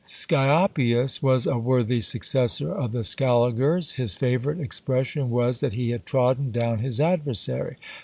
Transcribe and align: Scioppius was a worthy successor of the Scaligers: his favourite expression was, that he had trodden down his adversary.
Scioppius 0.03 1.21
was 1.21 1.45
a 1.45 1.59
worthy 1.59 2.01
successor 2.01 2.71
of 2.73 2.91
the 2.91 3.03
Scaligers: 3.03 3.97
his 3.97 4.15
favourite 4.15 4.59
expression 4.59 5.29
was, 5.29 5.59
that 5.59 5.73
he 5.73 5.91
had 5.91 6.07
trodden 6.07 6.51
down 6.51 6.79
his 6.79 6.99
adversary. 6.99 7.75